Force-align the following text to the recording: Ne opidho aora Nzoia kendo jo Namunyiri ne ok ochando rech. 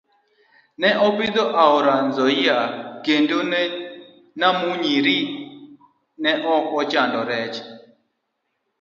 Ne 0.81 0.89
opidho 1.07 1.43
aora 1.63 1.95
Nzoia 2.07 2.59
kendo 3.05 3.37
jo 3.51 3.63
Namunyiri 4.39 5.17
ne 6.21 6.31
ok 6.55 6.65
ochando 6.81 7.19
rech. 7.29 7.57